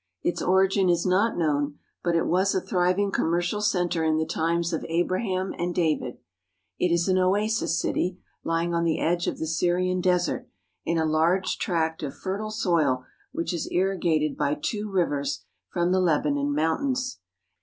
Its 0.23 0.41
origin 0.41 0.89
is 0.89 1.05
not 1.05 1.37
known, 1.37 1.77
but 2.03 2.15
it 2.15 2.25
was 2.25 2.55
a 2.55 2.59
thriving 2.59 3.11
commer 3.11 3.39
cial 3.39 3.61
center 3.61 4.03
in 4.03 4.17
the 4.17 4.25
times 4.25 4.73
of 4.73 4.83
Abraham 4.89 5.53
and 5.59 5.75
David. 5.75 6.17
It 6.79 6.91
is 6.91 7.07
an 7.07 7.19
oasis 7.19 7.79
city, 7.79 8.17
lying 8.43 8.73
on 8.73 8.83
the 8.83 8.99
edge 8.99 9.27
of 9.27 9.37
the 9.37 9.45
Syrian 9.45 10.01
Desert, 10.01 10.49
in 10.85 10.97
a 10.97 11.05
large 11.05 11.59
tract 11.59 12.01
of 12.01 12.15
fertile 12.17 12.49
soil 12.49 13.05
which 13.31 13.53
is 13.53 13.69
irrigated 13.71 14.35
by 14.35 14.55
two 14.55 14.89
rivers 14.89 15.45
Little 15.75 15.85
Turks 15.85 15.87
of 15.89 15.93
the 15.93 15.99
Lebanon 16.01 16.47
Mountains. 16.51 16.51
from 16.51 16.51
the 16.51 16.51
Lebanon 16.55 16.55
Mountains. 16.55 17.19